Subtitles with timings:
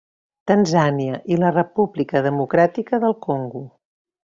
[0.51, 3.67] Tanzània i la República Democràtica del Congo.